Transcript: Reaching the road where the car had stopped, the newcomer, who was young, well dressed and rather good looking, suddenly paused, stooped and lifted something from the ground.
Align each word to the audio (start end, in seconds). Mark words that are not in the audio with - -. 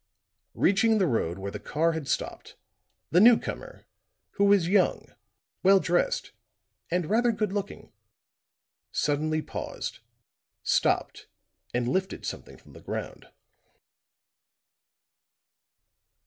Reaching 0.55 0.97
the 0.97 1.05
road 1.05 1.37
where 1.37 1.51
the 1.51 1.59
car 1.59 1.91
had 1.91 2.07
stopped, 2.07 2.55
the 3.11 3.21
newcomer, 3.21 3.85
who 4.31 4.45
was 4.45 4.67
young, 4.67 5.13
well 5.61 5.79
dressed 5.79 6.31
and 6.89 7.05
rather 7.05 7.31
good 7.31 7.53
looking, 7.53 7.93
suddenly 8.91 9.43
paused, 9.43 9.99
stooped 10.63 11.27
and 11.71 11.87
lifted 11.87 12.25
something 12.25 12.57
from 12.57 12.73
the 12.73 12.81
ground. 12.81 13.29